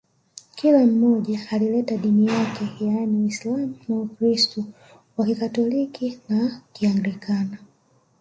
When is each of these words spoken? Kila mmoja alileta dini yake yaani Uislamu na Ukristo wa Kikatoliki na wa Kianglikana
Kila 0.55 0.85
mmoja 0.85 1.39
alileta 1.51 1.97
dini 1.97 2.25
yake 2.27 2.85
yaani 2.85 3.23
Uislamu 3.23 3.75
na 3.87 3.95
Ukristo 3.95 4.63
wa 5.17 5.25
Kikatoliki 5.25 6.19
na 6.29 6.43
wa 6.43 6.51
Kianglikana 6.73 7.57